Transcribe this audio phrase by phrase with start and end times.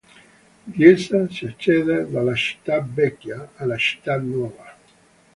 [0.75, 4.75] Da essa si accede dalla Città Vecchia alla Città Nuova.